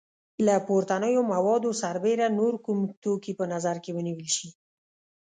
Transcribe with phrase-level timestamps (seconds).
[0.45, 4.49] له پورتنیو موادو سربیره نور کوم توکي په نظر کې ونیول شي؟